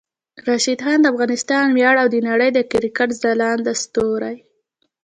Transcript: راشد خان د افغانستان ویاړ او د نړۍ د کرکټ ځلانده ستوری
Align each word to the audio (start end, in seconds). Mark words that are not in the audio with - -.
راشد 0.47 0.79
خان 0.83 0.99
د 1.01 1.05
افغانستان 1.13 1.65
ویاړ 1.71 1.95
او 2.03 2.07
د 2.13 2.17
نړۍ 2.29 2.49
د 2.53 2.59
کرکټ 2.71 3.09
ځلانده 3.21 3.73
ستوری 3.83 4.37